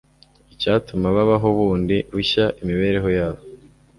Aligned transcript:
icyatuma 0.53 1.07
babaho 1.15 1.47
bundi 1.57 1.97
bushya 2.13 2.45
imibereho 2.61 3.09
yabo. 3.17 3.41